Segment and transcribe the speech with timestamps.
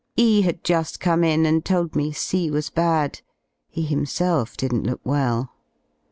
[0.17, 3.21] E had juA come in and told me C was bad;
[3.69, 5.51] he himself didn't look well.